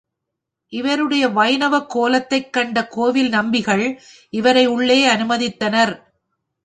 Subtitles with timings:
[0.73, 3.99] இவருடைய வைணவக் கோலத்தைக் கண்ட கோவில் நம்பிகள்,
[4.29, 5.93] இவரை உள்ளே அனுமதித்தனர்.